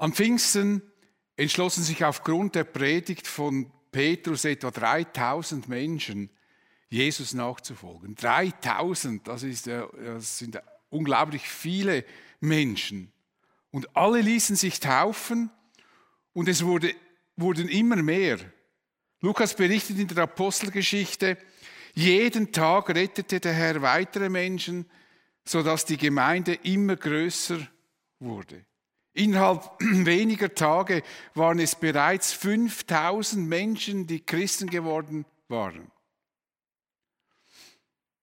[0.00, 0.80] Am Pfingsten
[1.36, 6.30] entschlossen sich aufgrund der Predigt von Petrus etwa 3000 Menschen,
[6.88, 8.14] Jesus nachzufolgen.
[8.14, 10.58] 3000, das, ist, das sind
[10.88, 12.06] unglaublich viele
[12.40, 13.12] Menschen.
[13.72, 15.50] Und alle ließen sich taufen
[16.32, 16.94] und es wurde,
[17.36, 18.38] wurden immer mehr.
[19.20, 21.36] Lukas berichtet in der Apostelgeschichte,
[21.92, 24.88] jeden Tag rettete der Herr weitere Menschen,
[25.44, 27.58] sodass die Gemeinde immer größer
[28.18, 28.64] wurde.
[29.20, 31.02] Innerhalb weniger Tage
[31.34, 35.90] waren es bereits 5000 Menschen, die Christen geworden waren.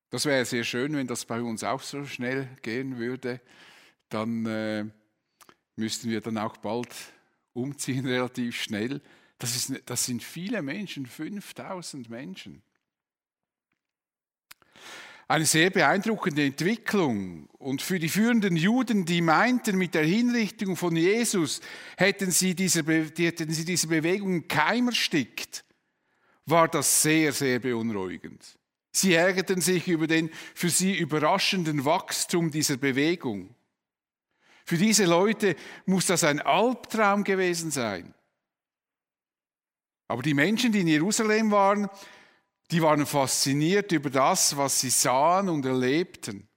[0.10, 3.42] Das wäre sehr schön, wenn das bei uns auch so schnell gehen würde.
[4.10, 4.86] Dann äh,
[5.76, 6.90] müssten wir dann auch bald
[7.54, 9.02] umziehen, relativ schnell.
[9.38, 12.64] Das, ist, das sind viele Menschen, 5000 Menschen.
[15.30, 17.48] Eine sehr beeindruckende Entwicklung.
[17.58, 21.60] Und für die führenden Juden, die meinten, mit der Hinrichtung von Jesus
[21.98, 25.66] hätten sie diese, hätten sie diese Bewegung Keim erstickt,
[26.46, 28.58] war das sehr, sehr beunruhigend.
[28.92, 33.54] Sie ärgerten sich über den für sie überraschenden Wachstum dieser Bewegung.
[34.66, 38.14] Für diese Leute muss das ein Albtraum gewesen sein.
[40.08, 41.90] Aber die Menschen, die in Jerusalem waren,
[42.72, 46.48] die waren fasziniert über das, was sie sahen und erlebten.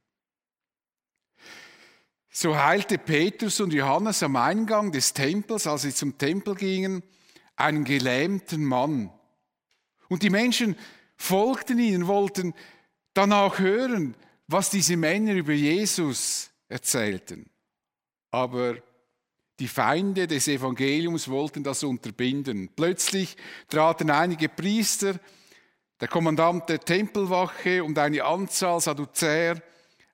[2.33, 7.03] So heilte Petrus und Johannes am Eingang des Tempels, als sie zum Tempel gingen,
[7.57, 9.13] einen gelähmten Mann.
[10.09, 10.77] Und die Menschen
[11.17, 12.55] folgten ihnen, wollten
[13.15, 14.17] danach hören,
[14.47, 17.51] was diese Männer über Jesus erzählten.
[18.31, 18.77] Aber
[19.59, 22.71] die Feinde des Evangeliums wollten das unterbinden.
[22.75, 23.37] Plötzlich
[23.69, 25.21] traten einige Priester,
[26.01, 29.63] der Kommandant der Tempelwache und eine Anzahl Sadduzäer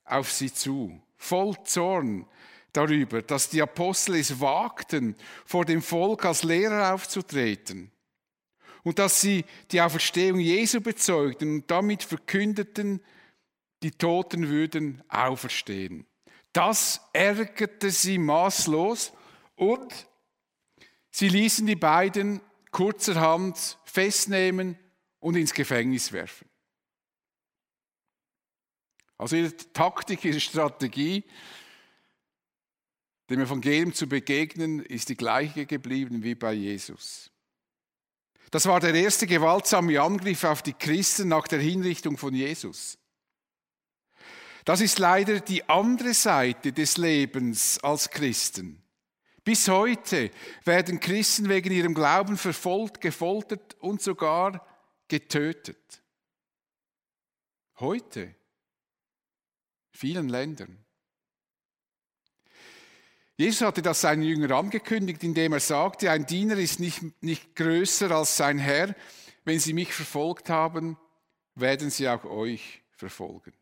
[0.05, 2.27] auf sie zu, voll Zorn
[2.73, 7.91] darüber, dass die Apostel es wagten, vor dem Volk als Lehrer aufzutreten
[8.83, 13.01] und dass sie die Auferstehung Jesu bezeugten und damit verkündeten,
[13.83, 16.07] die Toten würden auferstehen.
[16.53, 19.13] Das ärgerte sie maßlos
[19.55, 19.93] und
[21.11, 24.79] sie ließen die beiden kurzerhand festnehmen
[25.27, 26.49] und ins Gefängnis werfen.
[29.19, 31.25] Also ihre Taktik, ihre Strategie,
[33.29, 37.33] dem Evangelium zu begegnen, ist die gleiche geblieben wie bei Jesus.
[38.53, 42.97] Das war der erste gewaltsame Angriff auf die Christen nach der Hinrichtung von Jesus.
[44.65, 48.81] Das ist leider die andere Seite des Lebens als Christen.
[49.43, 50.31] Bis heute
[50.65, 54.65] werden Christen wegen ihrem Glauben verfolgt, gefoltert und sogar
[55.09, 56.03] getötet.
[57.79, 58.23] Heute.
[58.23, 58.35] In
[59.93, 60.85] vielen Ländern.
[63.37, 68.11] Jesus hatte das seinen Jüngern angekündigt, indem er sagte, ein Diener ist nicht, nicht größer
[68.11, 68.95] als sein Herr.
[69.45, 70.97] Wenn sie mich verfolgt haben,
[71.55, 73.53] werden sie auch euch verfolgen.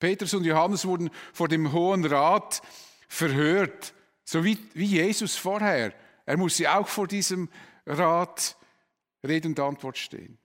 [0.00, 2.62] Petrus und Johannes wurden vor dem Hohen Rat
[3.06, 3.94] verhört,
[4.24, 5.92] so wie, wie Jesus vorher.
[6.26, 7.48] Er muss sie auch vor diesem
[7.86, 8.56] Rat
[9.26, 10.38] Rede und Antwort stehen.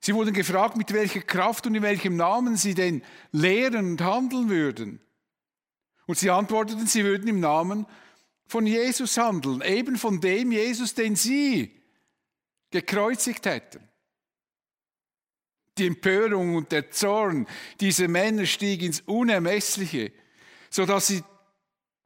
[0.00, 4.48] Sie wurden gefragt, mit welcher Kraft und in welchem Namen sie denn lehren und handeln
[4.48, 5.00] würden.
[6.06, 7.86] Und sie antworteten, sie würden im Namen
[8.46, 11.80] von Jesus handeln, eben von dem Jesus, den sie
[12.70, 13.88] gekreuzigt hätten.
[15.78, 17.46] Die Empörung und der Zorn
[17.80, 20.12] dieser Männer stieg ins Unermessliche,
[20.68, 21.22] sodass sie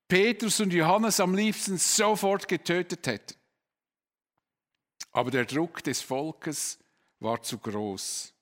[0.06, 3.34] Petrus und Johannes am liebsten sofort getötet hätten.
[5.16, 6.78] Aber der Druck des Volkes
[7.20, 8.34] war zu groß.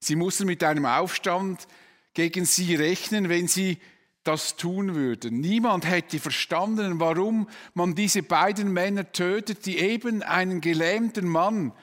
[0.00, 1.68] Sie mussten mit einem Aufstand
[2.14, 3.78] gegen sie rechnen, wenn sie
[4.22, 5.40] das tun würden.
[5.40, 11.74] Niemand hätte verstanden, warum man diese beiden Männer tötet, die eben einen gelähmten Mann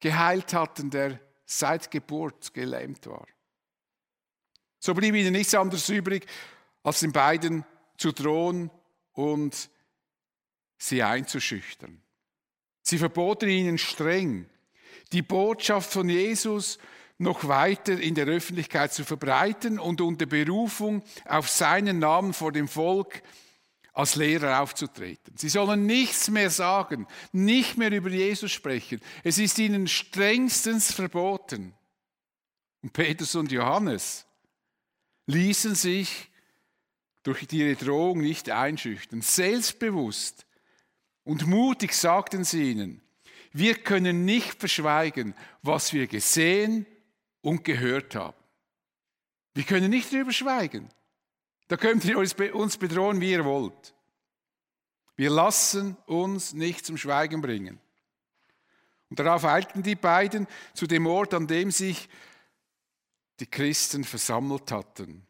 [0.00, 3.26] geheilt hatten, der seit Geburt gelähmt war.
[4.78, 6.26] So blieb ihnen nichts anderes übrig,
[6.82, 7.64] als den beiden
[7.96, 8.70] zu drohen
[9.14, 9.70] und
[10.76, 12.02] sie einzuschüchtern.
[12.90, 14.46] Sie verboten ihnen streng,
[15.12, 16.80] die Botschaft von Jesus
[17.18, 22.66] noch weiter in der Öffentlichkeit zu verbreiten und unter Berufung auf seinen Namen vor dem
[22.66, 23.22] Volk
[23.92, 25.36] als Lehrer aufzutreten.
[25.36, 29.00] Sie sollen nichts mehr sagen, nicht mehr über Jesus sprechen.
[29.22, 31.72] Es ist ihnen strengstens verboten.
[32.82, 34.26] Und Petrus und Johannes
[35.26, 36.28] ließen sich
[37.22, 39.22] durch ihre Drohung nicht einschüchtern.
[39.22, 40.44] Selbstbewusst
[41.24, 43.02] und mutig sagten sie ihnen,
[43.52, 46.86] wir können nicht verschweigen, was wir gesehen
[47.40, 48.36] und gehört haben.
[49.54, 50.88] Wir können nicht darüber schweigen.
[51.68, 52.34] Da könnt ihr uns
[52.76, 53.94] bedrohen, wie ihr wollt.
[55.16, 57.78] Wir lassen uns nicht zum Schweigen bringen.
[59.10, 62.08] Und darauf eilten die beiden zu dem Ort, an dem sich
[63.40, 65.26] die Christen versammelt hatten.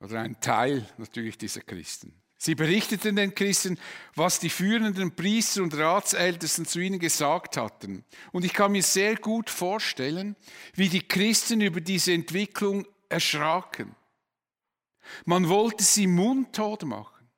[0.00, 2.21] Oder ein Teil natürlich dieser Christen.
[2.44, 3.78] Sie berichteten den Christen,
[4.16, 8.04] was die führenden Priester und Ratsältesten zu ihnen gesagt hatten.
[8.32, 10.34] Und ich kann mir sehr gut vorstellen,
[10.74, 13.94] wie die Christen über diese Entwicklung erschraken.
[15.24, 17.28] Man wollte sie mundtot machen.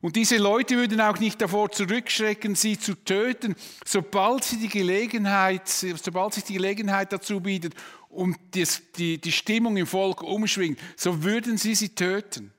[0.00, 5.66] Und diese Leute würden auch nicht davor zurückschrecken, sie zu töten, sobald sie die Gelegenheit,
[5.66, 7.74] sobald sich die Gelegenheit dazu bietet
[8.08, 12.52] und die, die Stimmung im Volk umschwingt, so würden sie sie töten.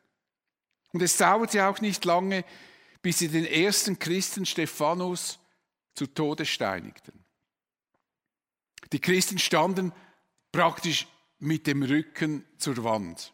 [0.93, 2.43] Und es dauerte auch nicht lange,
[3.01, 5.39] bis sie den ersten Christen Stephanus
[5.95, 7.23] zu Tode steinigten.
[8.91, 9.93] Die Christen standen
[10.51, 11.07] praktisch
[11.39, 13.33] mit dem Rücken zur Wand.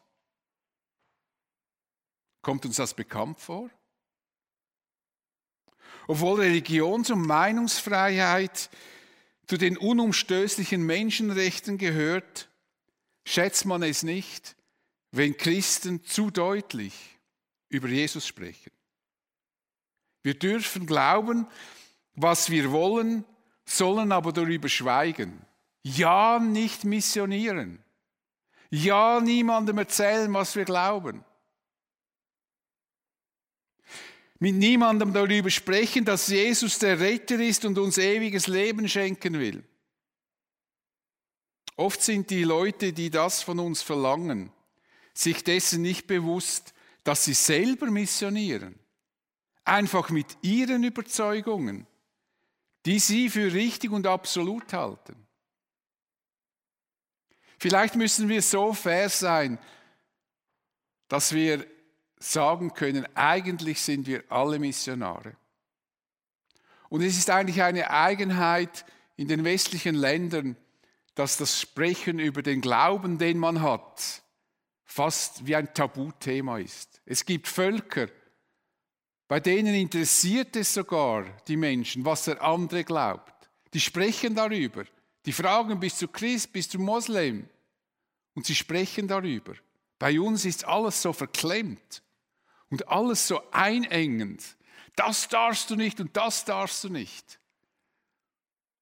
[2.41, 3.69] Kommt uns das bekannt vor?
[6.07, 8.69] Obwohl Religions- und Meinungsfreiheit
[9.47, 12.49] zu den unumstößlichen Menschenrechten gehört,
[13.25, 14.55] schätzt man es nicht,
[15.11, 17.16] wenn Christen zu deutlich
[17.69, 18.71] über Jesus sprechen.
[20.23, 21.47] Wir dürfen glauben,
[22.15, 23.23] was wir wollen,
[23.65, 25.45] sollen aber darüber schweigen.
[25.83, 27.83] Ja, nicht missionieren.
[28.69, 31.23] Ja, niemandem erzählen, was wir glauben.
[34.39, 39.63] Mit niemandem darüber sprechen, dass Jesus der Retter ist und uns ewiges Leben schenken will.
[41.75, 44.51] Oft sind die Leute, die das von uns verlangen,
[45.13, 46.73] sich dessen nicht bewusst,
[47.07, 48.77] dass sie selber missionieren.
[49.63, 51.87] Einfach mit ihren Überzeugungen,
[52.85, 55.15] die sie für richtig und absolut halten.
[57.59, 59.57] Vielleicht müssen wir so fair sein,
[61.07, 61.65] dass wir
[62.19, 65.37] sagen können, eigentlich sind wir alle Missionare.
[66.89, 68.83] Und es ist eigentlich eine Eigenheit
[69.15, 70.57] in den westlichen Ländern,
[71.15, 74.23] dass das Sprechen über den Glauben, den man hat,
[74.87, 77.01] fast wie ein Tabuthema ist.
[77.05, 78.07] Es gibt Völker,
[79.27, 83.49] bei denen interessiert es sogar die Menschen, was der andere glaubt.
[83.73, 84.85] Die sprechen darüber.
[85.25, 87.49] Die fragen, bist du Christ, bist du Moslem?
[88.33, 89.53] Und sie sprechen darüber.
[89.99, 92.01] Bei uns ist alles so verklemmt
[92.69, 94.55] und alles so einengend.
[94.95, 97.39] Das darfst du nicht und das darfst du nicht.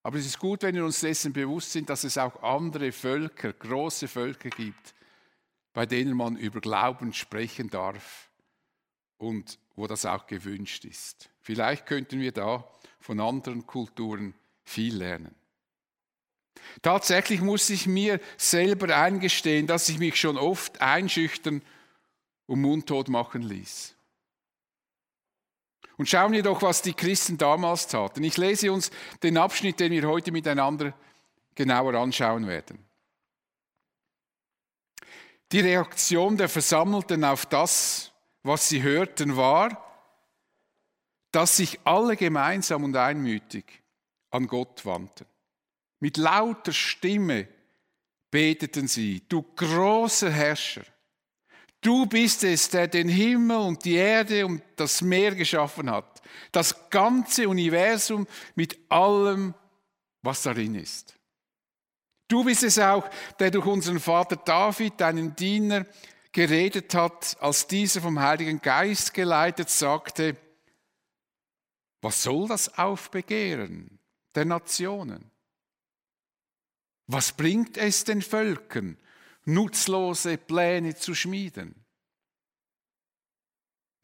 [0.03, 3.53] Aber es ist gut, wenn wir uns dessen bewusst sind, dass es auch andere Völker,
[3.53, 4.94] große Völker gibt,
[5.75, 8.29] bei denen man über Glauben sprechen darf
[9.17, 11.29] und wo das auch gewünscht ist.
[11.41, 12.65] Vielleicht könnten wir da
[13.01, 14.33] von anderen Kulturen
[14.63, 15.35] viel lernen.
[16.81, 21.61] Tatsächlich muss ich mir selber eingestehen, dass ich mich schon oft einschüchtern
[22.45, 23.95] und mundtot machen ließ.
[25.97, 28.23] Und schauen wir doch, was die Christen damals taten.
[28.23, 28.91] Ich lese uns
[29.23, 30.93] den Abschnitt, den wir heute miteinander
[31.53, 32.84] genauer anschauen werden.
[35.51, 38.11] Die Reaktion der Versammelten auf das,
[38.43, 39.81] was sie hörten, war,
[41.31, 43.65] dass sich alle gemeinsam und einmütig
[44.31, 45.25] an Gott wandten.
[45.99, 47.47] Mit lauter Stimme
[48.31, 50.83] beteten sie, du großer Herrscher,
[51.81, 56.21] du bist es, der den Himmel und die Erde und das Meer geschaffen hat,
[56.51, 59.53] das ganze Universum mit allem,
[60.21, 61.15] was darin ist.
[62.27, 65.85] Du bist es auch, der durch unseren Vater David, deinen Diener,
[66.31, 70.35] geredet hat, als dieser vom Heiligen Geist geleitet sagte,
[72.01, 73.99] was soll das Aufbegehren
[74.35, 75.31] der Nationen?
[77.07, 78.97] Was bringt es den Völkern,
[79.45, 81.85] nutzlose Pläne zu schmieden?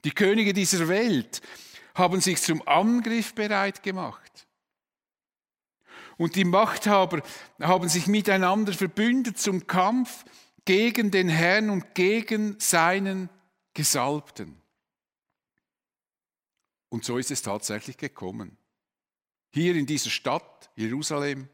[0.04, 1.42] Die Könige dieser Welt
[1.94, 4.48] haben sich zum Angriff bereit gemacht.
[6.22, 7.24] Und die Machthaber
[7.60, 10.24] haben sich miteinander verbündet zum Kampf
[10.66, 13.28] gegen den Herrn und gegen seinen
[13.74, 14.62] Gesalbten.
[16.90, 18.56] Und so ist es tatsächlich gekommen.
[19.50, 21.50] Hier in dieser Stadt, Jerusalem,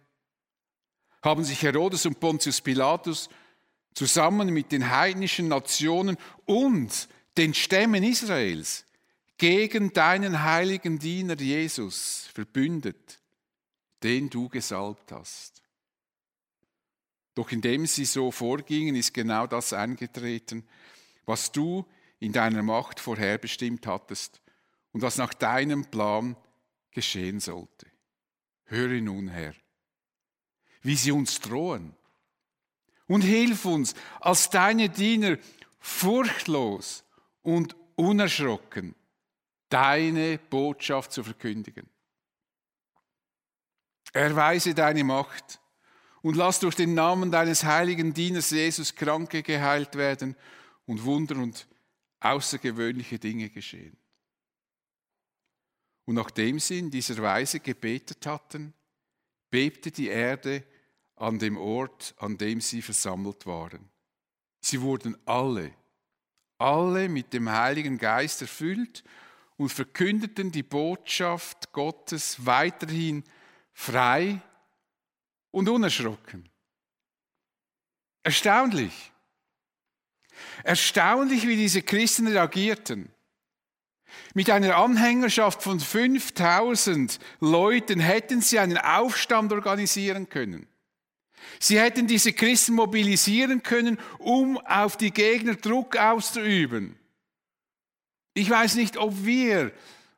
[1.24, 3.30] haben sich Herodes und Pontius Pilatus
[3.94, 7.08] zusammen mit den heidnischen Nationen und
[7.38, 8.84] den Stämmen Israels
[9.38, 13.22] gegen deinen heiligen Diener Jesus verbündet
[14.04, 15.62] den du gesalbt hast.
[17.36, 20.68] Doch indem sie so vorgingen, ist genau das eingetreten,
[21.26, 21.86] was du
[22.20, 24.42] in deiner Macht vorherbestimmt hattest
[24.92, 26.36] und was nach deinem Plan
[26.92, 27.88] geschehen sollte.
[28.66, 29.54] Höre nun, Herr,
[30.82, 31.96] wie sie uns drohen.
[33.08, 35.38] Und hilf uns als deine Diener
[35.80, 37.06] furchtlos
[37.42, 38.96] und unerschrocken
[39.70, 41.90] deine Botschaft zu verkündigen.
[44.14, 45.60] Erweise deine Macht
[46.22, 50.36] und lass durch den Namen deines heiligen Dieners Jesus Kranke geheilt werden
[50.86, 51.68] und Wunder und
[52.20, 53.98] außergewöhnliche Dinge geschehen.
[56.06, 58.74] Und nachdem sie in dieser Weise gebetet hatten,
[59.50, 60.64] bebte die Erde
[61.16, 63.90] an dem Ort, an dem sie versammelt waren.
[64.62, 65.72] Sie wurden alle,
[66.58, 69.04] alle mit dem Heiligen Geist erfüllt
[69.58, 73.24] und verkündeten die Botschaft Gottes weiterhin
[73.78, 74.42] frei
[75.52, 76.50] und unerschrocken.
[78.24, 79.12] Erstaunlich.
[80.64, 83.10] Erstaunlich, wie diese Christen reagierten.
[84.34, 90.68] Mit einer Anhängerschaft von 5000 Leuten hätten sie einen Aufstand organisieren können.
[91.60, 96.98] Sie hätten diese Christen mobilisieren können, um auf die Gegner Druck auszuüben.
[98.34, 99.72] Ich weiß nicht, ob wir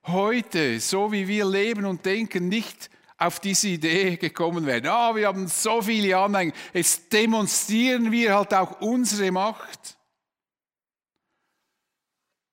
[0.05, 4.87] heute, so wie wir leben und denken, nicht auf diese Idee gekommen wären.
[4.87, 9.97] Ah, wir haben so viele Anhänger, jetzt demonstrieren wir halt auch unsere Macht.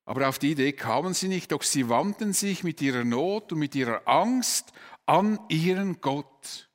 [0.05, 3.59] Aber auf die Idee kamen sie nicht, doch sie wandten sich mit ihrer Not und
[3.59, 4.73] mit ihrer Angst
[5.05, 6.69] an ihren Gott.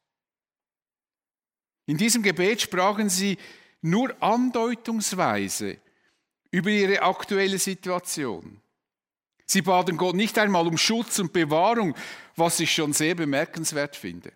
[1.86, 3.38] In diesem Gebet sprachen sie
[3.82, 5.80] nur andeutungsweise
[6.52, 8.61] über ihre aktuelle Situation.
[9.52, 11.94] Sie baten Gott nicht einmal um Schutz und Bewahrung,
[12.38, 14.32] was ich schon sehr bemerkenswert finde.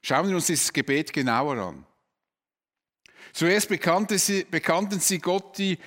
[0.00, 1.86] Schauen wir uns dieses Gebet genauer an.
[3.34, 5.78] Zuerst bekannten sie, bekannten sie Gott die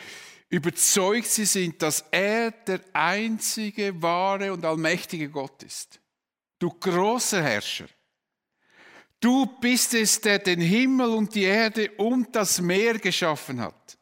[0.50, 6.00] überzeugt sie sind, dass er der einzige wahre und allmächtige Gott ist.
[6.60, 7.88] Du großer Herrscher.
[9.20, 13.99] Du bist es, der den Himmel und die Erde und das Meer geschaffen hat.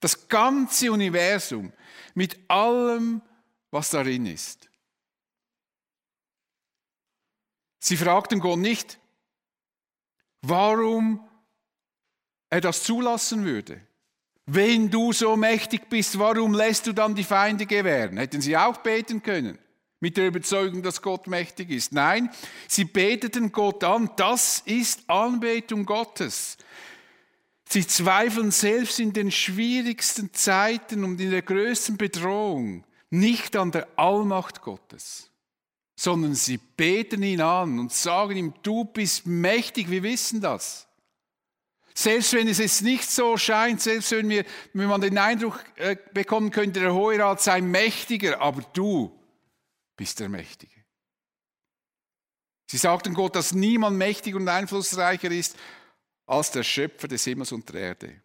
[0.00, 1.72] Das ganze Universum
[2.14, 3.22] mit allem,
[3.70, 4.68] was darin ist.
[7.80, 8.98] Sie fragten Gott nicht,
[10.42, 11.26] warum
[12.50, 13.80] er das zulassen würde.
[14.46, 18.16] Wenn du so mächtig bist, warum lässt du dann die Feinde gewähren?
[18.16, 19.58] Hätten sie auch beten können,
[20.00, 21.92] mit der Überzeugung, dass Gott mächtig ist.
[21.92, 22.30] Nein,
[22.66, 24.10] sie beteten Gott an.
[24.16, 26.56] Das ist Anbetung Gottes.
[27.70, 33.86] Sie zweifeln selbst in den schwierigsten Zeiten und in der größten Bedrohung nicht an der
[33.96, 35.30] Allmacht Gottes,
[35.94, 40.88] sondern sie beten ihn an und sagen ihm, du bist mächtig, wir wissen das.
[41.94, 45.96] Selbst wenn es jetzt nicht so scheint, selbst wenn, wir, wenn man den Eindruck äh,
[46.14, 49.12] bekommen könnte, der Hohe Rat sei mächtiger, aber du
[49.96, 50.72] bist der Mächtige.
[52.70, 55.56] Sie sagten Gott, dass niemand mächtiger und einflussreicher ist
[56.28, 58.22] als der Schöpfer des Himmels und der Erde.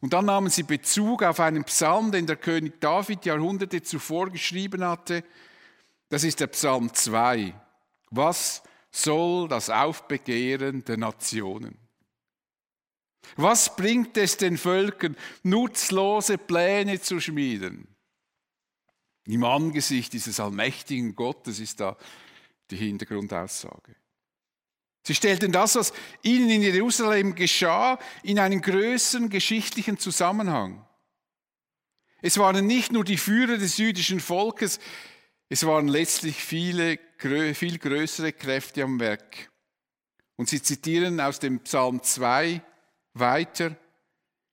[0.00, 4.82] Und dann nahmen sie Bezug auf einen Psalm, den der König David Jahrhunderte zuvor geschrieben
[4.84, 5.22] hatte.
[6.08, 7.54] Das ist der Psalm 2.
[8.10, 11.76] Was soll das Aufbegehren der Nationen?
[13.36, 17.86] Was bringt es den Völkern, nutzlose Pläne zu schmieden?
[19.26, 21.96] Im Angesicht dieses allmächtigen Gottes ist da
[22.70, 23.99] die Hintergrundaussage.
[25.02, 25.92] Sie stellten das, was
[26.22, 30.86] ihnen in Jerusalem geschah, in einen größeren geschichtlichen Zusammenhang.
[32.22, 34.78] Es waren nicht nur die Führer des jüdischen Volkes,
[35.48, 36.98] es waren letztlich viele,
[37.54, 39.50] viel größere Kräfte am Werk.
[40.36, 42.62] Und sie zitieren aus dem Psalm 2,
[43.14, 43.76] weiter,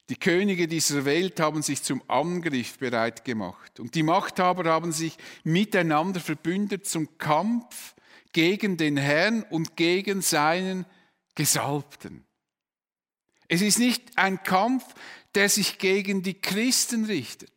[0.09, 5.17] die Könige dieser Welt haben sich zum Angriff bereit gemacht und die Machthaber haben sich
[5.43, 7.93] miteinander verbündet zum Kampf
[8.33, 10.85] gegen den Herrn und gegen seinen
[11.35, 12.25] Gesalbten.
[13.47, 14.83] Es ist nicht ein Kampf,
[15.35, 17.53] der sich gegen die Christen richtet,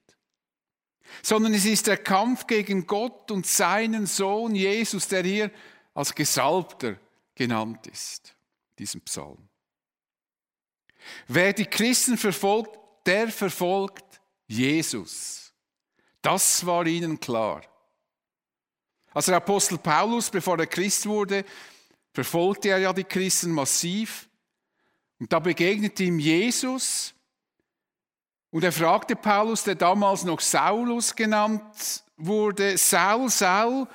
[1.23, 5.51] sondern es ist der Kampf gegen Gott und seinen Sohn Jesus, der hier
[5.95, 6.97] als Gesalbter
[7.35, 8.35] genannt ist,
[8.79, 9.49] diesem Psalm.
[11.27, 15.53] Wer die Christen verfolgt, der verfolgt Jesus.
[16.23, 17.63] Das war ihnen klar.
[19.13, 21.45] Als der Apostel Paulus, bevor er Christ wurde,
[22.13, 24.29] verfolgte er ja die Christen massiv.
[25.19, 27.15] Und da begegnete ihm Jesus.
[28.51, 33.87] Und er fragte Paulus, der damals noch Saulus genannt wurde, Saul, Saul,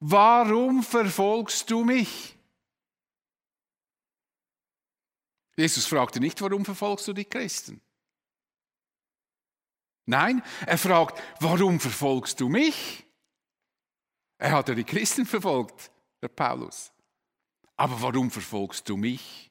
[0.00, 2.36] warum verfolgst du mich?
[5.56, 7.80] Jesus fragte nicht, warum verfolgst du die Christen?
[10.06, 13.07] Nein, er fragt, warum verfolgst du mich?
[14.38, 15.90] Er hat ja die Christen verfolgt,
[16.22, 16.92] der Paulus.
[17.76, 19.50] Aber warum verfolgst du mich?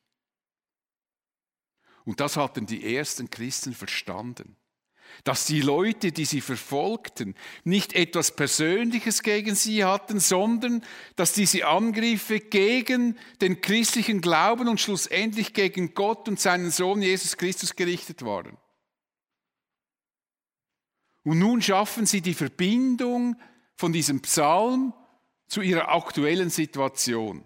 [2.05, 4.55] Und das hatten die ersten Christen verstanden.
[5.23, 10.83] dass die Leute, die sie verfolgten, nicht etwas Persönliches gegen sie hatten, sondern
[11.15, 17.37] dass diese Angriffe gegen den christlichen Glauben und schlussendlich gegen Gott und seinen Sohn Jesus
[17.37, 18.57] Christus gerichtet waren.
[21.23, 23.35] Und nun schaffen sie die Verbindung
[23.77, 24.93] von diesem Psalm
[25.47, 27.43] zu ihrer aktuellen Situation.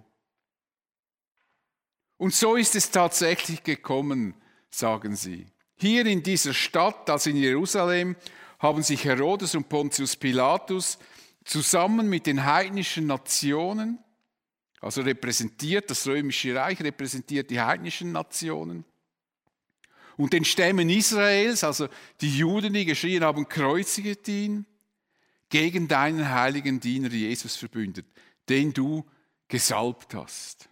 [2.17, 4.35] Und so ist es tatsächlich gekommen,
[4.69, 5.47] sagen sie.
[5.75, 8.15] Hier in dieser Stadt, also in Jerusalem,
[8.59, 10.99] haben sich Herodes und Pontius Pilatus
[11.43, 13.99] zusammen mit den heidnischen Nationen,
[14.79, 18.85] also repräsentiert, das römische Reich repräsentiert die heidnischen Nationen,
[20.17, 21.87] und den Stämmen Israels, also
[22.21, 24.67] die Juden, die geschrien haben, kreuziget ihn,
[25.51, 28.07] gegen deinen heiligen Diener Jesus verbündet,
[28.49, 29.05] den du
[29.47, 30.69] gesalbt hast.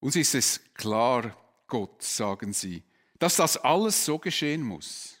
[0.00, 2.84] Uns ist es klar, Gott, sagen sie,
[3.18, 5.16] dass das alles so geschehen muss.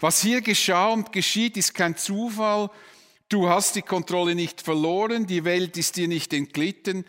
[0.00, 2.70] Was hier geschah und geschieht, ist kein Zufall.
[3.30, 7.06] Du hast die Kontrolle nicht verloren, die Welt ist dir nicht entglitten.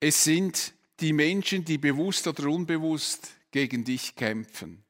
[0.00, 4.84] Es sind die Menschen, die bewusst oder unbewusst gegen dich kämpfen.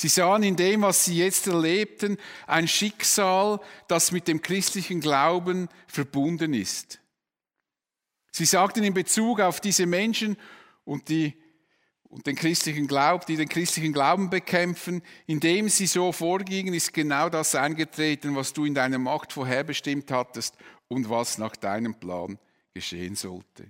[0.00, 5.68] Sie sahen in dem, was sie jetzt erlebten, ein Schicksal, das mit dem christlichen Glauben
[5.88, 7.00] verbunden ist.
[8.30, 10.36] Sie sagten in Bezug auf diese Menschen
[10.84, 11.34] und, die,
[12.04, 17.28] und den christlichen Glauben, die den christlichen Glauben bekämpfen, indem sie so vorgingen, ist genau
[17.28, 20.54] das eingetreten, was du in deiner Macht vorherbestimmt hattest
[20.86, 22.38] und was nach deinem Plan
[22.72, 23.64] geschehen sollte.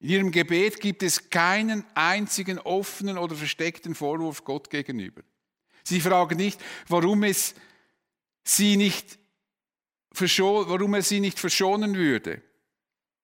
[0.00, 5.22] In ihrem Gebet gibt es keinen einzigen offenen oder versteckten Vorwurf Gott gegenüber.
[5.86, 7.54] Sie fragen nicht, warum es
[8.42, 9.18] sie nicht
[10.18, 12.42] warum er sie nicht verschonen würde.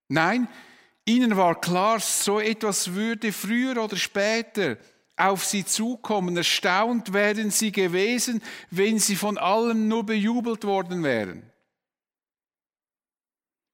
[0.08, 0.46] Nein,
[1.06, 4.76] ihnen war klar, so etwas würde früher oder später
[5.16, 6.36] auf sie zukommen.
[6.36, 11.50] Erstaunt wären sie gewesen, wenn sie von allen nur bejubelt worden wären.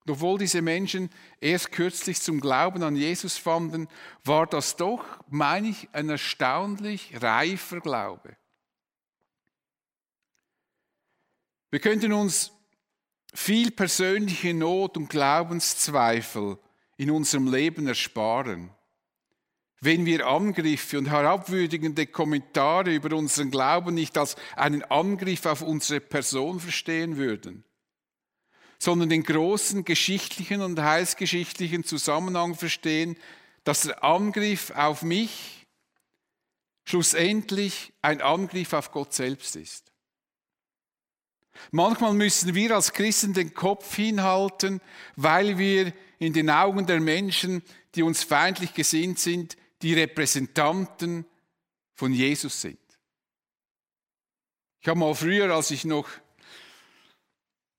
[0.09, 1.11] Obwohl diese Menschen
[1.41, 3.89] erst kürzlich zum Glauben an Jesus fanden,
[4.25, 8.38] war das doch, meine ich, ein erstaunlich reifer Glaube.
[11.71, 12.53] Wir könnten uns
[13.35, 16.59] viel persönliche Not und Glaubenszweifel
[16.97, 18.71] in unserem Leben ersparen,
[19.81, 26.01] wenn wir Angriffe und herabwürdigende Kommentare über unseren Glauben nicht als einen Angriff auf unsere
[26.01, 27.65] Person verstehen würden,
[28.79, 33.17] sondern den großen geschichtlichen und heilsgeschichtlichen Zusammenhang verstehen,
[33.63, 35.67] dass der Angriff auf mich
[36.85, 39.93] schlussendlich ein Angriff auf Gott selbst ist.
[41.71, 44.81] Manchmal müssen wir als Christen den Kopf hinhalten,
[45.17, 47.63] weil wir in den Augen der Menschen,
[47.95, 51.25] die uns feindlich gesinnt sind, die Repräsentanten
[51.95, 52.79] von Jesus sind.
[54.81, 56.09] Ich habe mal früher, als ich noch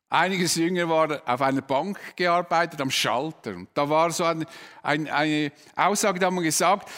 [0.09, 3.55] einiges jünger war, auf einer Bank gearbeitet, am Schalter.
[3.55, 4.45] Und da war so eine,
[4.81, 6.89] eine, eine Aussage, da haben wir gesagt,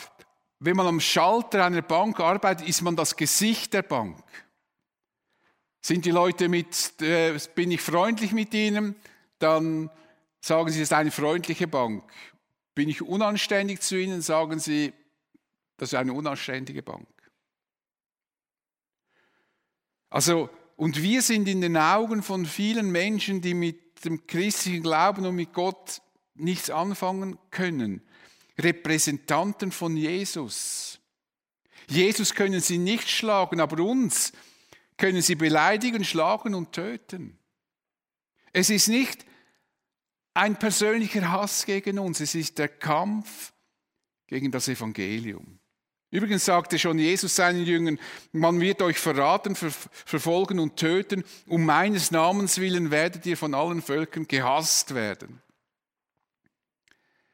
[0.60, 4.18] wenn man am Schalter einer Bank arbeitet, ist man das Gesicht der Bank.
[5.82, 8.96] Sind die Leute mit, äh, bin ich freundlich mit ihnen,
[9.40, 9.90] dann
[10.40, 12.04] sagen sie, es ist eine freundliche Bank.
[12.76, 14.94] Bin ich unanständig zu ihnen, sagen sie,
[15.78, 17.08] das ist eine unanständige Bank.
[20.10, 25.26] Also, und wir sind in den Augen von vielen Menschen, die mit dem christlichen Glauben
[25.26, 26.02] und mit Gott
[26.36, 28.02] nichts anfangen können,
[28.58, 31.00] Repräsentanten von Jesus.
[31.88, 34.34] Jesus können sie nicht schlagen, aber uns
[35.02, 37.36] können sie beleidigen, schlagen und töten.
[38.54, 39.26] Es ist nicht
[40.36, 43.52] ein persönlicher Hass gegen uns, es ist der Kampf
[44.28, 45.58] gegen das Evangelium.
[46.12, 47.98] Übrigens sagte schon Jesus seinen Jüngern,
[48.32, 53.56] man wird euch verraten, ver verfolgen und töten, um meines Namens willen werdet ihr von
[53.56, 55.42] allen Völkern gehasst werden.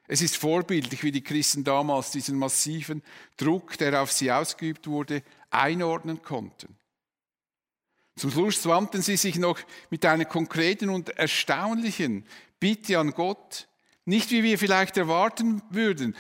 [0.08, 3.04] Es ist vorbildlich, wie die Christen damals diesen massiven
[3.36, 6.78] Druck, der auf sie ausgeübt wurde, einordnen konnten.
[8.18, 9.60] Zum Schluss wandten sie sich noch
[9.92, 12.26] mit einer konkreten und erstaunlichen
[12.60, 13.68] Bitte an Gott,
[14.06, 16.16] nicht wie wir vielleicht erwarten würden,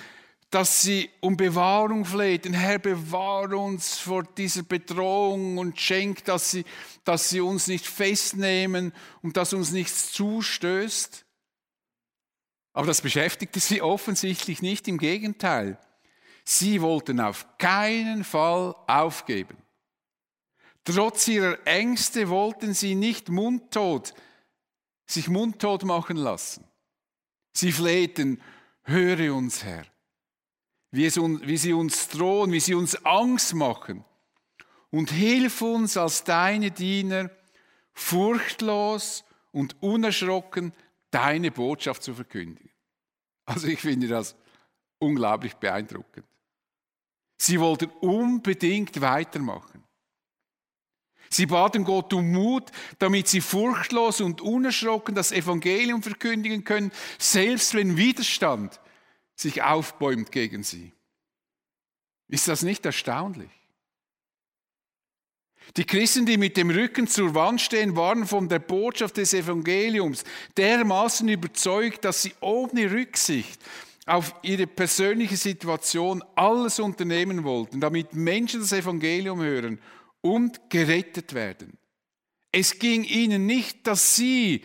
[0.51, 2.53] dass sie um Bewahrung flehten.
[2.53, 6.65] Herr, bewahre uns vor dieser Bedrohung und schenk, dass sie,
[7.03, 11.25] dass sie uns nicht festnehmen und dass uns nichts zustößt.
[12.73, 15.79] Aber das beschäftigte sie offensichtlich nicht, im Gegenteil.
[16.45, 19.57] Sie wollten auf keinen Fall aufgeben.
[20.88, 24.13] Trotz ihrer Ängste wollten sie nicht mundtot,
[25.06, 26.63] sich mundtot machen lassen.
[27.52, 28.41] Sie flehten,
[28.84, 29.86] höre uns Herr.
[30.91, 34.06] wie, es, wie sie uns drohen, wie sie uns Angst machen.
[34.89, 37.32] Und hilf uns als deine Diener,
[37.91, 40.71] furchtlos und unerschrocken
[41.12, 42.71] deine Botschaft zu verkündigen.
[43.43, 44.38] Also ich finde das
[45.00, 46.26] unglaublich beeindruckend.
[47.38, 49.76] Sie wollten unbedingt weitermachen.
[51.29, 57.73] Sie baten Gott um Mut, damit sie furchtlos und unerschrocken das Evangelium verkündigen können, selbst
[57.73, 58.79] wenn Widerstand
[59.35, 60.93] sich aufbäumt gegen sie.
[62.27, 63.49] Ist das nicht erstaunlich?
[65.75, 70.23] Die Christen, die mit dem Rücken zur Wand stehen, waren von der Botschaft des Evangeliums
[70.55, 73.59] dermaßen überzeugt, dass sie ohne Rücksicht
[74.05, 79.79] auf ihre persönliche Situation alles unternehmen wollten, damit Menschen das Evangelium hören
[80.27, 81.77] und gerettet werden.
[82.51, 84.63] Es ging ihnen nicht, dass sie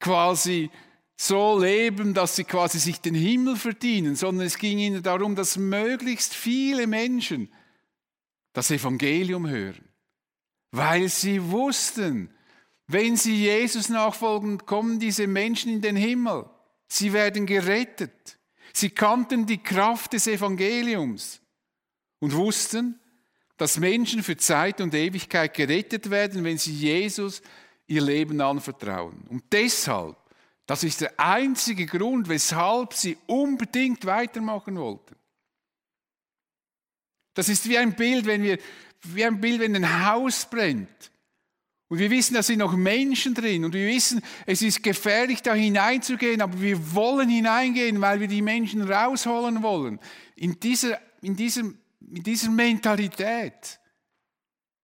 [0.00, 0.70] quasi
[1.16, 5.56] so leben, dass sie quasi sich den Himmel verdienen, sondern es ging ihnen darum, dass
[5.56, 7.52] möglichst viele Menschen
[8.52, 9.88] das Evangelium hören,
[10.72, 12.30] weil sie wussten,
[12.88, 16.50] wenn sie Jesus nachfolgen, kommen diese Menschen in den Himmel.
[16.88, 18.38] Sie werden gerettet.
[18.72, 21.40] Sie kannten die Kraft des Evangeliums
[22.18, 22.98] und wussten,
[23.62, 27.42] dass Menschen für Zeit und Ewigkeit gerettet werden, wenn sie Jesus
[27.86, 29.22] ihr Leben anvertrauen.
[29.28, 30.16] Und deshalb,
[30.66, 35.14] das ist der einzige Grund, weshalb sie unbedingt weitermachen wollten.
[37.34, 38.58] Das ist wie ein Bild, wenn wir,
[39.02, 41.12] wie ein Bild, wenn ein Haus brennt.
[41.86, 43.64] Und wir wissen, da sind noch Menschen drin.
[43.64, 48.42] Und wir wissen, es ist gefährlich, da hineinzugehen, aber wir wollen hineingehen, weil wir die
[48.42, 50.00] Menschen rausholen wollen.
[50.34, 51.78] In dieser, in diesem,
[52.12, 53.80] in dieser Mentalität,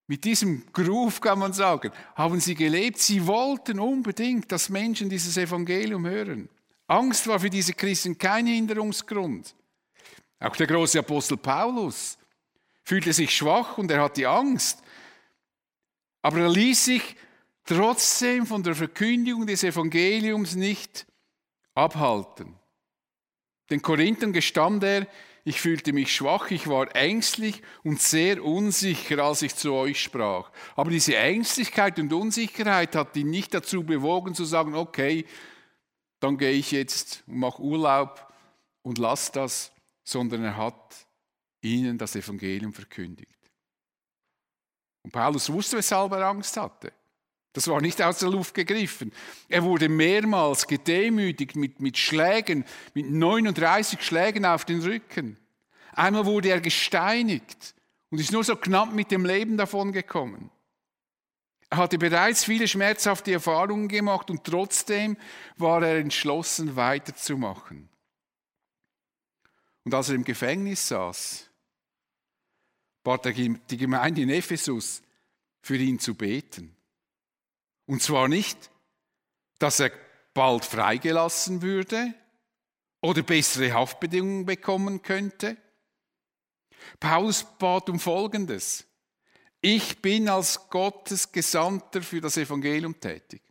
[0.06, 2.98] mit diesem Groove kann man sagen, haben sie gelebt.
[2.98, 6.48] Sie wollten unbedingt, dass Menschen dieses Evangelium hören.
[6.86, 9.54] Angst war für diese Christen kein Hinderungsgrund.
[10.40, 12.16] Auch der große Apostel Paulus
[12.84, 14.82] fühlte sich schwach und er hatte Angst.
[16.22, 17.16] Aber er ließ sich
[17.66, 21.06] trotzdem von der Verkündigung des Evangeliums nicht
[21.74, 22.54] abhalten.
[23.68, 25.06] Den Korinthern gestand er,
[25.48, 30.50] ich fühlte mich schwach, ich war ängstlich und sehr unsicher, als ich zu euch sprach.
[30.76, 35.24] Aber diese Ängstlichkeit und Unsicherheit hat ihn nicht dazu bewogen zu sagen, okay,
[36.20, 38.30] dann gehe ich jetzt und mache Urlaub
[38.82, 39.72] und lass das,
[40.04, 41.06] sondern er hat
[41.62, 43.38] ihnen das Evangelium verkündigt.
[45.02, 46.92] Und Paulus wusste, weshalb er Angst hatte.
[47.52, 49.12] Das war nicht aus der Luft gegriffen.
[49.48, 55.38] Er wurde mehrmals gedemütigt mit, mit Schlägen, mit 39 Schlägen auf den Rücken.
[55.92, 57.74] Einmal wurde er gesteinigt
[58.10, 60.50] und ist nur so knapp mit dem Leben davon gekommen.
[61.70, 65.16] Er hatte bereits viele schmerzhafte Erfahrungen gemacht und trotzdem
[65.56, 67.88] war er entschlossen, weiterzumachen.
[69.84, 71.50] Und als er im Gefängnis saß,
[73.02, 75.02] bat die Gemeinde in Ephesus
[75.60, 76.77] für ihn zu beten.
[77.88, 78.70] Und zwar nicht,
[79.58, 79.90] dass er
[80.34, 82.12] bald freigelassen würde
[83.00, 85.56] oder bessere Haftbedingungen bekommen könnte.
[87.00, 88.84] Paulus bat um Folgendes.
[89.62, 93.42] Ich bin als Gottes Gesandter für das Evangelium tätig.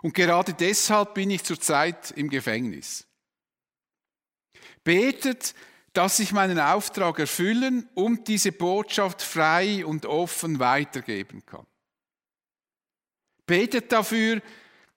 [0.00, 3.06] Und gerade deshalb bin ich zurzeit im Gefängnis.
[4.82, 5.54] Betet,
[5.92, 11.66] dass ich meinen Auftrag erfüllen und diese Botschaft frei und offen weitergeben kann.
[13.52, 14.40] Betet dafür,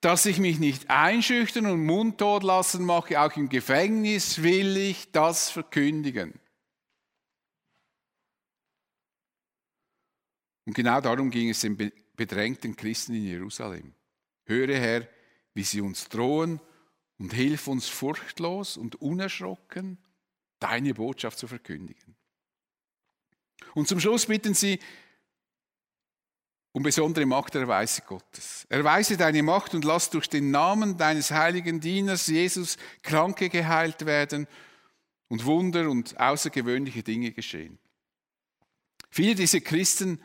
[0.00, 5.50] dass ich mich nicht einschüchtern und mundtot lassen mache, auch im Gefängnis will ich das
[5.50, 6.32] verkündigen.
[10.64, 13.92] Und genau darum ging es den bedrängten Christen in Jerusalem.
[14.46, 15.06] Höre Herr,
[15.52, 16.58] wie sie uns drohen
[17.18, 19.98] und hilf uns furchtlos und unerschrocken
[20.60, 22.16] deine Botschaft zu verkündigen.
[23.74, 24.80] Und zum Schluss bitten sie
[26.76, 28.66] um besondere Macht Machterweise Gottes.
[28.68, 34.46] Erweise deine Macht und lass durch den Namen deines heiligen Dieners Jesus Kranke geheilt werden
[35.28, 37.78] und Wunder und außergewöhnliche Dinge geschehen.
[39.08, 40.20] Viele dieser Christen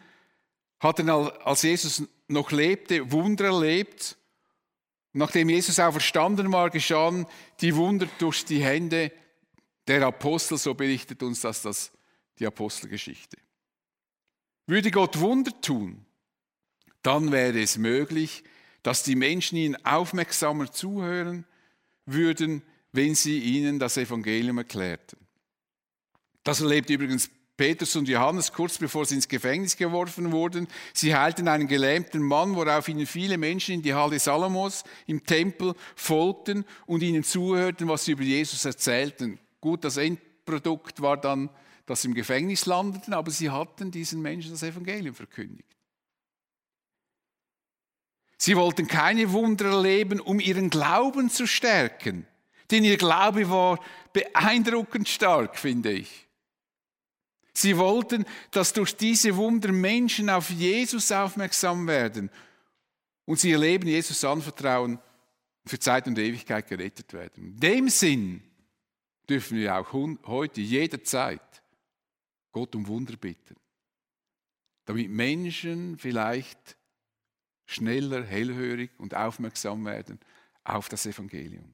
[0.82, 4.18] hatten, als Jesus noch lebte, Wunder erlebt.
[5.14, 7.28] Nachdem Jesus auch verstanden war, geschahen
[7.62, 9.14] die Wunder durch die Hände
[9.88, 11.94] der Apostel, so berichtet uns das, das
[12.40, 13.38] die Apostelgeschichte.
[14.68, 16.06] Würde Gott Wunder tun,
[17.04, 18.44] dann wäre es möglich,
[18.84, 21.46] dass die Menschen ihnen aufmerksamer zuhören
[22.06, 25.18] würden, wenn sie ihnen das Evangelium erklärten.
[26.44, 27.30] Das erlebt übrigens
[27.62, 30.68] Petrus und Johannes kurz bevor sie ins Gefängnis geworfen wurden.
[30.94, 35.76] Sie heilten einen gelähmten Mann, worauf ihnen viele Menschen in die Halle Salomos im Tempel
[35.96, 39.40] folgten und ihnen zuhörten, was sie über Jesus erzählten.
[39.60, 41.52] Gut, das Endprodukt war dann,
[41.86, 45.68] dass sie im Gefängnis landeten, aber sie hatten diesen Menschen das Evangelium verkündigt.
[48.44, 52.26] Sie wollten keine Wunder erleben, um ihren Glauben zu stärken.
[52.72, 53.80] Denn ihr Glaube war
[54.14, 56.28] beeindruckend stark, finde ich.
[57.54, 62.32] Sie wollten, dass durch diese Wunder Menschen auf Jesus aufmerksam werden
[63.26, 64.98] und sie ihr Leben Jesus anvertrauen,
[65.68, 67.44] für Zeit und Ewigkeit gerettet werden.
[67.44, 68.42] In dem Sinn
[69.30, 69.94] dürfen wir auch
[70.26, 71.62] heute jederzeit
[72.52, 73.56] Gott um Wunder bitten,
[74.86, 76.76] damit Menschen vielleicht
[77.72, 80.20] schneller hellhörig und aufmerksam werden
[80.64, 81.74] auf das Evangelium.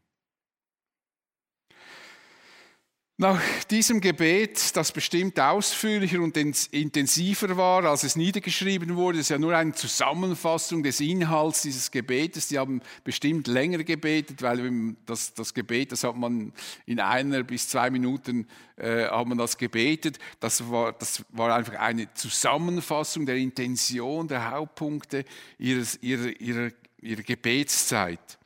[3.19, 9.39] Nach diesem Gebet, das bestimmt ausführlicher und intensiver war, als es niedergeschrieben wurde, ist ja
[9.39, 12.49] nur eine Zusammenfassung des Inhalts dieses Gebetes.
[12.49, 16.53] Die haben bestimmt länger gebetet, weil das, das Gebet, das hat man
[16.85, 20.19] in einer bis zwei Minuten äh, hat man das gebetet.
[20.39, 25.25] Das war, das war einfach eine Zusammenfassung der Intention, der Hauptpunkte
[25.57, 26.69] ihres, ihrer, ihrer,
[27.01, 28.37] ihrer Gebetszeit.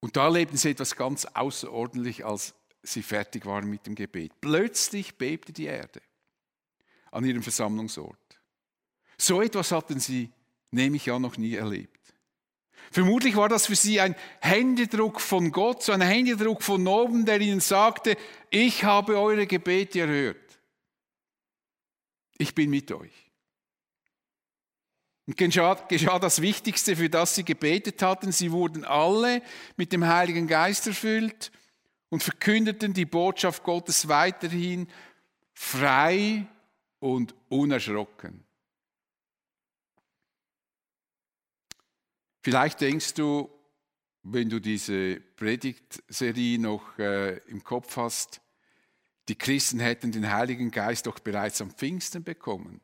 [0.00, 4.32] Und da lebten sie etwas ganz außerordentlich, als sie fertig waren mit dem Gebet.
[4.40, 6.00] Plötzlich bebte die Erde
[7.10, 8.18] an ihrem Versammlungsort.
[9.18, 10.30] So etwas hatten sie
[10.70, 11.96] nämlich ja noch nie erlebt.
[12.90, 17.40] Vermutlich war das für sie ein Händedruck von Gott, so ein Händedruck von oben, der
[17.40, 18.16] ihnen sagte,
[18.50, 20.58] ich habe eure Gebete erhört.
[22.38, 23.25] Ich bin mit euch.
[25.26, 28.30] Und geschah, geschah das Wichtigste, für das sie gebetet hatten.
[28.30, 29.42] Sie wurden alle
[29.76, 31.50] mit dem Heiligen Geist erfüllt
[32.10, 34.88] und verkündeten die Botschaft Gottes weiterhin
[35.52, 36.46] frei
[37.00, 38.44] und unerschrocken.
[42.42, 43.50] Vielleicht denkst du,
[44.22, 48.40] wenn du diese Predigtserie noch äh, im Kopf hast,
[49.28, 52.80] die Christen hätten den Heiligen Geist doch bereits am Pfingsten bekommen.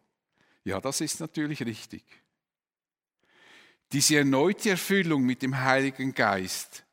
[0.64, 2.04] Ja, das ist natürlich richtig.
[3.92, 6.84] Diese erneute Erfüllung mit dem Heiligen Geist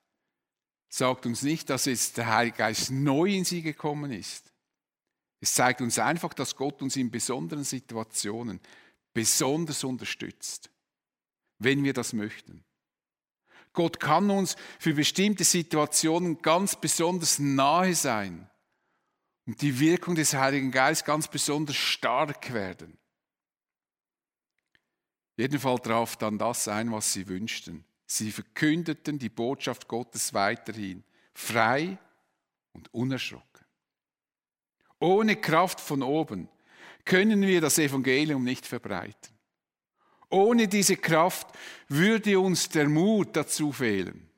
[0.90, 4.52] sagt uns nicht, dass jetzt der Heilige Geist neu in sie gekommen ist.
[5.40, 8.60] Es zeigt uns einfach, dass Gott uns in besonderen Situationen
[9.14, 10.70] besonders unterstützt,
[11.60, 12.66] wenn wir das möchten.
[13.72, 18.50] Gott kann uns für bestimmte Situationen ganz besonders nahe sein
[19.46, 22.98] und die Wirkung des Heiligen Geistes ganz besonders stark werden.
[25.40, 27.86] Jedenfalls traf dann das ein, was sie wünschten.
[28.06, 31.02] Sie verkündeten die Botschaft Gottes weiterhin,
[31.34, 31.98] frei
[32.74, 33.66] und unerschrocken.
[35.00, 36.50] Ohne Kraft von oben
[37.06, 39.34] können wir das Evangelium nicht verbreiten.
[40.30, 41.48] Ohne diese Kraft
[41.88, 44.30] würde uns der Mut dazu fehlen.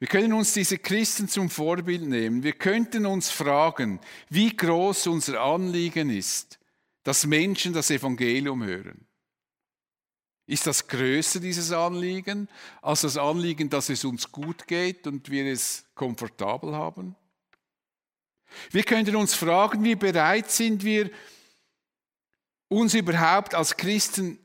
[0.00, 2.42] Wir können uns diese Christen zum Vorbild nehmen.
[2.42, 4.00] Wir könnten uns fragen,
[4.30, 6.58] wie groß unser Anliegen ist,
[7.02, 9.06] dass Menschen das Evangelium hören.
[10.46, 12.48] Ist das größer, dieses Anliegen,
[12.80, 17.14] als das Anliegen, dass es uns gut geht und wir es komfortabel haben?
[18.70, 21.10] Wir könnten uns fragen, wie bereit sind wir,
[22.68, 24.38] uns überhaupt als Christen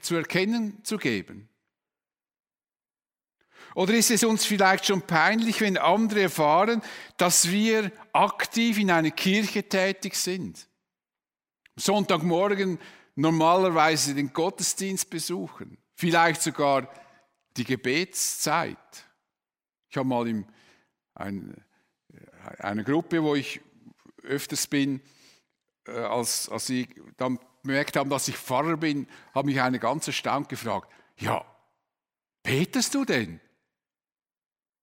[0.00, 1.48] zu erkennen zu geben?
[3.74, 6.82] Oder ist es uns vielleicht schon peinlich, wenn andere erfahren,
[7.16, 10.68] dass wir aktiv in einer Kirche tätig sind?
[11.76, 12.78] Sonntagmorgen
[13.16, 16.88] normalerweise den Gottesdienst besuchen, vielleicht sogar
[17.56, 19.06] die Gebetszeit.
[19.88, 20.46] Ich habe mal in
[21.14, 21.64] ein,
[22.58, 23.60] einer Gruppe, wo ich
[24.22, 25.00] öfters bin,
[25.86, 30.06] äh, als, als sie dann bemerkt haben, dass ich Pfarrer bin, habe mich eine ganz
[30.06, 31.44] erstaunt gefragt, ja,
[32.42, 33.40] betest du denn?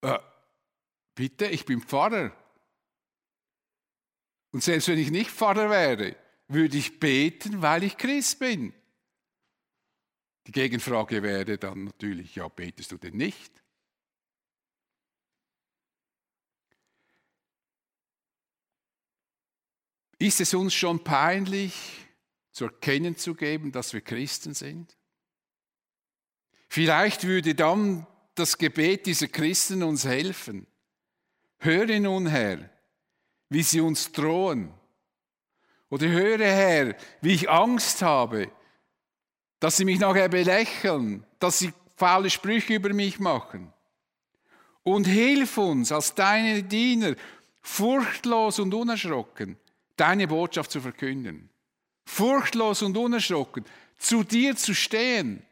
[0.01, 0.19] Äh,
[1.15, 2.31] bitte, ich bin Pfarrer.
[4.51, 6.15] Und selbst wenn ich nicht Pfarrer wäre,
[6.53, 8.73] würde ich beten, weil ich Christ bin?
[10.47, 13.51] Die Gegenfrage wäre dann natürlich, ja, betest du denn nicht?
[20.17, 22.05] Ist es uns schon peinlich,
[22.51, 24.97] zu erkennen zu geben, dass wir Christen sind?
[26.67, 30.67] Vielleicht würde dann das Gebet dieser Christen uns helfen.
[31.59, 32.69] Höre nun, Herr,
[33.49, 34.73] wie sie uns drohen
[35.91, 38.49] oder höre, Herr, wie ich Angst habe,
[39.59, 43.71] dass sie mich nachher belächeln, dass sie faule Sprüche über mich machen.
[44.83, 47.15] Und hilf uns als deine Diener,
[47.61, 49.57] furchtlos und unerschrocken,
[49.97, 51.49] deine Botschaft zu verkünden.
[52.05, 53.65] Furchtlos und unerschrocken,
[53.97, 55.43] zu dir zu stehen.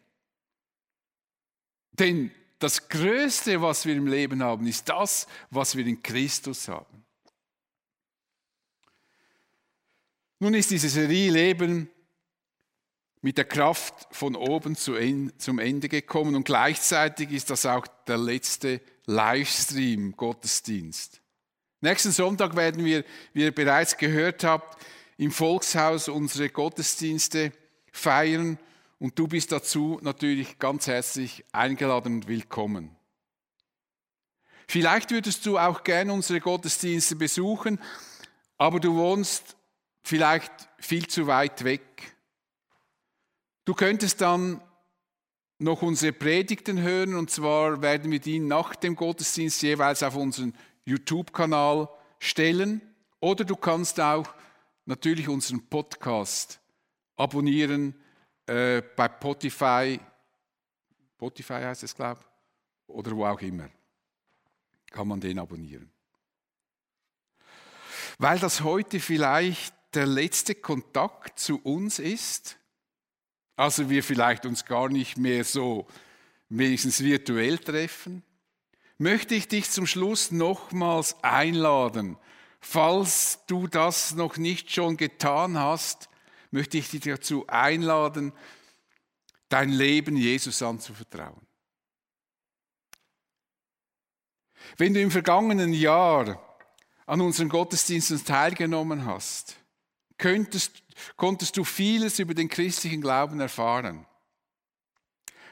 [1.92, 7.06] Denn das Größte, was wir im Leben haben, ist das, was wir in Christus haben.
[10.42, 11.90] Nun ist diese Serie Leben
[13.22, 18.80] mit der Kraft von oben zum Ende gekommen und gleichzeitig ist das auch der letzte
[19.06, 21.22] Livestream Gottesdienst.
[21.82, 24.82] Nächsten Sonntag werden wir, wie ihr bereits gehört habt,
[25.18, 27.52] im Volkshaus unsere Gottesdienste
[27.92, 28.58] feiern
[28.98, 32.96] und du bist dazu natürlich ganz herzlich eingeladen und willkommen.
[34.70, 37.82] Vielleicht würdest du auch gerne unsere Gottesdienste besuchen,
[38.58, 39.58] aber du wohnst
[40.10, 42.16] vielleicht viel zu weit weg.
[43.64, 44.60] Du könntest dann
[45.60, 50.56] noch unsere Predigten hören und zwar werden wir die nach dem Gottesdienst jeweils auf unseren
[50.86, 52.82] YouTube-Kanal stellen
[53.20, 54.34] oder du kannst auch
[54.86, 56.60] natürlich unseren Podcast
[57.16, 57.94] abonnieren
[58.48, 60.00] äh, bei Spotify,
[61.18, 62.22] Spotify heißt es, glaube
[62.88, 63.70] oder wo auch immer.
[64.90, 65.92] Kann man den abonnieren.
[68.18, 72.58] Weil das heute vielleicht der letzte Kontakt zu uns ist,
[73.56, 75.88] also wir vielleicht uns gar nicht mehr so
[76.50, 78.24] wenigstens virtuell treffen,
[78.98, 82.18] möchte ich dich zum Schluss nochmals einladen.
[82.62, 86.10] Falls du das noch nicht schon getan hast,
[86.52, 88.34] möchte ich dich dazu einladen,
[89.48, 91.46] dein Leben Jesus anzuvertrauen.
[94.78, 96.42] Wenn du im vergangenen Jahr
[97.06, 99.59] an unseren Gottesdiensten teilgenommen hast,
[100.20, 100.84] könntest,
[101.16, 104.06] konntest du vieles über den christlichen Glauben erfahren.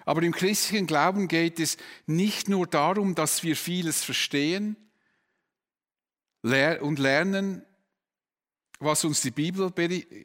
[0.06, 4.78] Aber im christlichen Glauben geht es nicht nur darum, dass wir vieles verstehen
[6.44, 7.62] und lernen,
[8.80, 9.72] was uns die Bibel,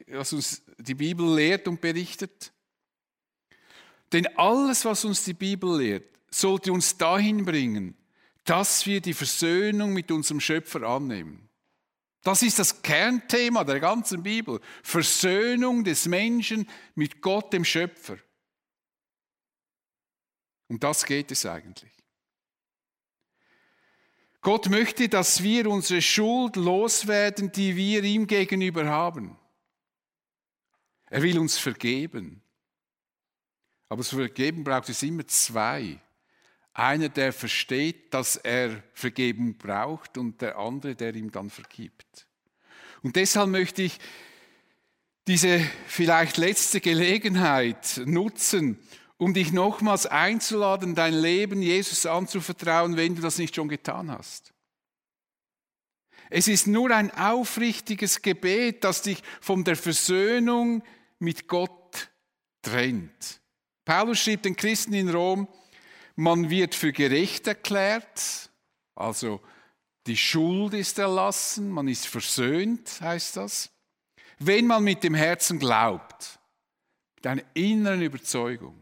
[0.07, 2.53] was uns die Bibel lehrt und berichtet.
[4.13, 7.97] Denn alles, was uns die Bibel lehrt, sollte uns dahin bringen,
[8.45, 11.49] dass wir die Versöhnung mit unserem Schöpfer annehmen.
[12.23, 14.61] Das ist das Kernthema der ganzen Bibel.
[14.81, 18.17] Versöhnung des Menschen mit Gott, dem Schöpfer.
[20.69, 21.91] Um das geht es eigentlich.
[24.41, 29.37] Gott möchte, dass wir unsere Schuld loswerden, die wir ihm gegenüber haben.
[31.05, 32.41] Er will uns vergeben.
[33.89, 36.01] Aber zu vergeben braucht es immer zwei.
[36.73, 42.27] Einer, der versteht, dass er Vergebung braucht und der andere, der ihm dann vergibt.
[43.03, 43.99] Und deshalb möchte ich
[45.27, 48.79] diese vielleicht letzte Gelegenheit nutzen,
[49.17, 54.53] um dich nochmals einzuladen, dein Leben Jesus anzuvertrauen, wenn du das nicht schon getan hast.
[56.29, 60.83] Es ist nur ein aufrichtiges Gebet, das dich von der Versöhnung
[61.19, 62.09] mit Gott
[62.63, 63.39] trennt.
[63.85, 65.47] Paulus schrieb den Christen in Rom,
[66.15, 68.49] man wird für gerecht erklärt,
[68.95, 69.41] also
[70.05, 73.71] die Schuld ist erlassen, man ist versöhnt, heißt das,
[74.39, 76.39] wenn man mit dem Herzen glaubt,
[77.15, 78.81] mit einer inneren Überzeugung.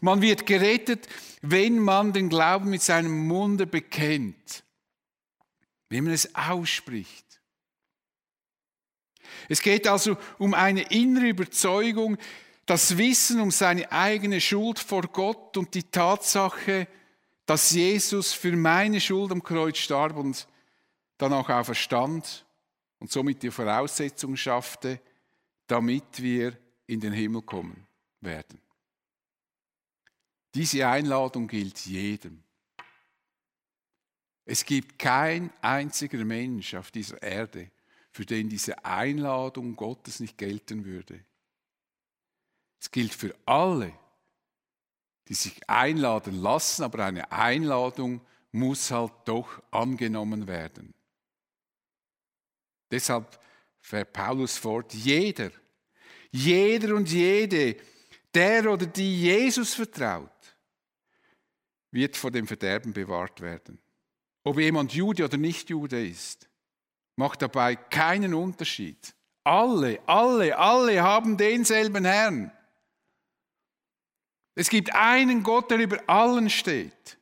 [0.00, 1.08] Man wird gerettet,
[1.42, 4.64] wenn man den Glauben mit seinem Munde bekennt,
[5.88, 7.42] wenn man es ausspricht.
[9.48, 12.16] Es geht also um eine innere Überzeugung,
[12.72, 16.88] das Wissen um seine eigene Schuld vor Gott und die Tatsache,
[17.44, 20.48] dass Jesus für meine Schuld am Kreuz starb und
[21.18, 22.46] dann auch auferstand
[22.98, 25.02] und somit die Voraussetzung schaffte,
[25.66, 26.56] damit wir
[26.86, 27.86] in den Himmel kommen
[28.22, 28.58] werden.
[30.54, 32.42] Diese Einladung gilt jedem.
[34.46, 37.70] Es gibt kein einziger Mensch auf dieser Erde,
[38.12, 41.22] für den diese Einladung Gottes nicht gelten würde.
[42.82, 43.92] Es gilt für alle,
[45.28, 50.92] die sich einladen lassen, aber eine Einladung muss halt doch angenommen werden.
[52.90, 53.38] Deshalb
[53.80, 55.52] fährt Paulus fort, jeder,
[56.32, 57.76] jeder und jede,
[58.34, 60.28] der oder die Jesus vertraut,
[61.92, 63.78] wird vor dem Verderben bewahrt werden.
[64.42, 66.50] Ob jemand Jude oder nicht Jude ist,
[67.14, 69.14] macht dabei keinen Unterschied.
[69.44, 72.50] Alle, alle, alle haben denselben Herrn.
[74.54, 77.18] Es gibt einen Gott, der über allen steht.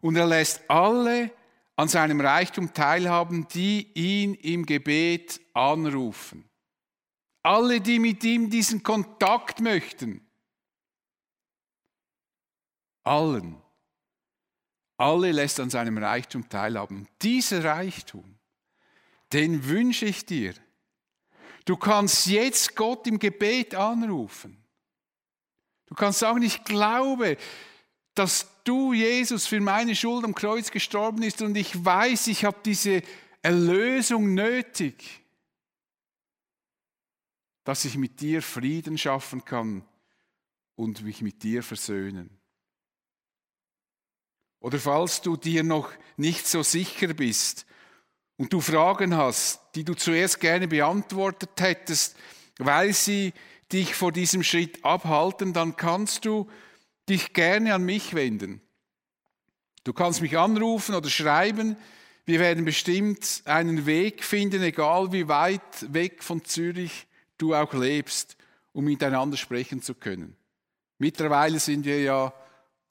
[0.00, 1.30] Und er lässt alle
[1.76, 6.48] an seinem Reichtum teilhaben, die ihn im Gebet anrufen.
[7.42, 10.26] Alle, die mit ihm diesen Kontakt möchten.
[13.04, 13.62] Allen.
[14.96, 17.06] Alle lässt an seinem Reichtum teilhaben.
[17.22, 18.38] Dieser Reichtum,
[19.32, 20.54] den wünsche ich dir.
[21.66, 24.65] Du kannst jetzt Gott im Gebet anrufen.
[25.86, 27.36] Du kannst sagen, ich glaube,
[28.14, 32.58] dass du, Jesus, für meine Schuld am Kreuz gestorben bist und ich weiß, ich habe
[32.64, 33.02] diese
[33.42, 35.22] Erlösung nötig,
[37.64, 39.84] dass ich mit dir Frieden schaffen kann
[40.76, 42.30] und mich mit dir versöhnen.
[44.60, 47.66] Oder falls du dir noch nicht so sicher bist
[48.36, 52.16] und du Fragen hast, die du zuerst gerne beantwortet hättest,
[52.58, 53.32] weil sie
[53.72, 56.48] dich vor diesem Schritt abhalten, dann kannst du
[57.08, 58.60] dich gerne an mich wenden.
[59.84, 61.76] Du kannst mich anrufen oder schreiben.
[62.24, 67.06] Wir werden bestimmt einen Weg finden, egal wie weit weg von Zürich
[67.38, 68.36] du auch lebst,
[68.72, 70.36] um miteinander sprechen zu können.
[70.98, 72.32] Mittlerweile sind wir ja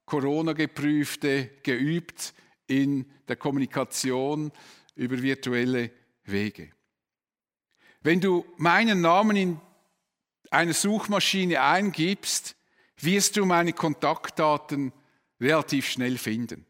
[0.05, 2.33] Corona-geprüfte, geübt
[2.67, 4.51] in der Kommunikation
[4.95, 5.91] über virtuelle
[6.23, 6.71] Wege.
[8.01, 9.61] Wenn du meinen Namen in
[10.55, 12.55] eine Suchmaschine eingibst,
[12.97, 14.93] wirst du meine Kontaktdaten
[15.39, 16.65] relativ schnell finden.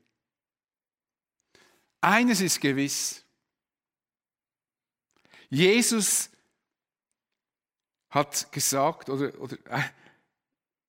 [2.01, 3.23] Eines ist gewiss.
[5.49, 6.29] Jesus
[8.09, 9.57] hat gesagt, oder, oder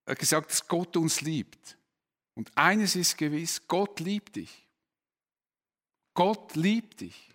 [0.06, 1.76] äh, gesagt, dass Gott uns liebt.
[2.34, 4.66] Und eines ist gewiss, Gott liebt dich.
[6.14, 7.34] Gott liebt dich.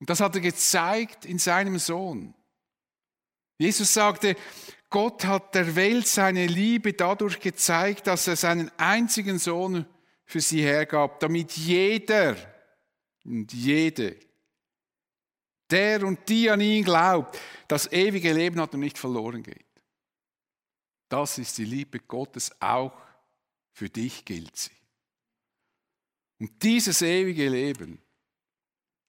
[0.00, 2.34] Und das hat er gezeigt in seinem Sohn.
[3.60, 4.36] Jesus sagte,
[4.88, 9.84] Gott hat der Welt seine Liebe dadurch gezeigt, dass er seinen einzigen Sohn
[10.24, 12.36] für sie hergab, damit jeder
[13.22, 14.16] und jede,
[15.70, 17.38] der und die an ihn glaubt,
[17.68, 19.66] das ewige Leben hat und nicht verloren geht.
[21.10, 22.98] Das ist die Liebe Gottes, auch
[23.72, 24.70] für dich gilt sie.
[26.38, 28.00] Und dieses ewige Leben,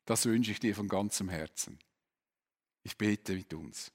[0.04, 1.80] das wünsche ich dir von ganzem Herzen.
[2.84, 3.94] Ich bete mit uns.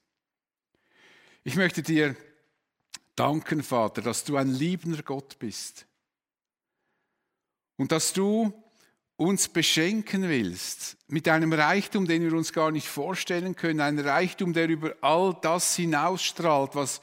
[1.47, 2.13] Ich möchte dir
[3.15, 5.87] danken, Vater, dass du ein liebender Gott bist
[7.77, 8.51] und dass du
[9.15, 14.51] uns beschenken willst mit einem Reichtum, den wir uns gar nicht vorstellen können, ein Reichtum,
[14.51, 16.99] der über all das hinausstrahlt, was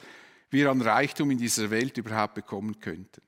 [0.51, 3.23] wir an Reichtum in dieser Welt überhaupt bekommen könnten.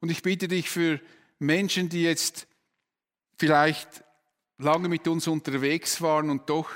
[0.00, 1.02] Und ich bitte dich für
[1.38, 2.48] Menschen, die jetzt
[3.36, 4.02] vielleicht
[4.56, 6.70] lange mit uns unterwegs waren und doch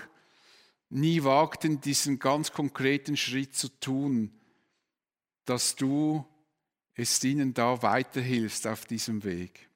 [0.91, 4.33] nie wagten, diesen ganz konkreten Schritt zu tun,
[5.45, 6.27] dass du
[6.95, 9.69] es ihnen da weiterhilfst auf diesem Weg.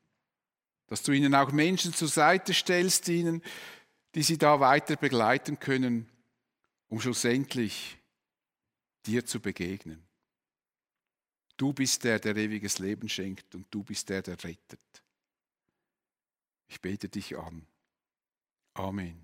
[0.87, 3.43] Dass du ihnen auch Menschen zur Seite stellst, ihnen,
[4.15, 6.09] die sie da weiter begleiten können,
[6.89, 7.99] um schlussendlich
[9.07, 10.05] dir zu begegnen.
[11.57, 14.81] Du bist der, der ewiges Leben schenkt und du bist der, der rettet.
[16.69, 17.67] Ich bete dich an.
[18.75, 19.24] Amen.